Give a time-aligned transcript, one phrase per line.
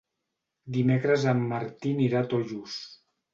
[0.77, 2.81] Dimecres en Martí anirà a Tollos.